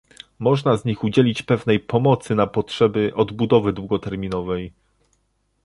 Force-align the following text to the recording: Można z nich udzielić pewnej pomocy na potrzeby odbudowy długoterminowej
Można 0.39 0.77
z 0.77 0.85
nich 0.85 1.03
udzielić 1.03 1.43
pewnej 1.43 1.79
pomocy 1.79 2.35
na 2.35 2.47
potrzeby 2.47 3.13
odbudowy 3.15 3.73
długoterminowej 3.73 4.73